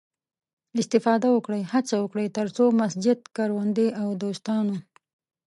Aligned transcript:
استفاده 0.81 1.27
وکړئ، 1.31 1.61
هڅه 1.73 1.95
وکړئ، 1.99 2.27
تر 2.37 2.47
څو 2.55 2.65
مسجد، 2.81 3.17
کروندې 3.37 3.87
او 4.01 4.07
د 4.13 4.17
دوستانو 4.23 4.75